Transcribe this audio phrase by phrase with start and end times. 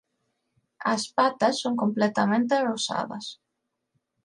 [0.93, 3.25] As patas son completamente rosadas.